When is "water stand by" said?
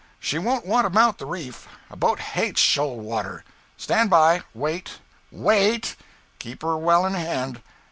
2.99-4.41